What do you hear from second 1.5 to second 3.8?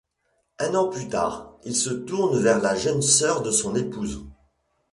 il se tourne vers la jeune sœur de son